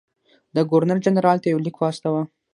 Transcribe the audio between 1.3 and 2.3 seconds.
ته یو لیک واستاوه.